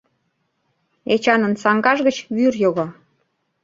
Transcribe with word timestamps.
Эчанын 1.13 1.53
саҥгаж 1.63 1.99
гыч 2.07 2.17
вӱр 2.35 2.53
йога. 2.63 2.87